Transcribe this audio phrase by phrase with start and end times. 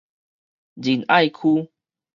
[0.73, 1.69] 仁愛區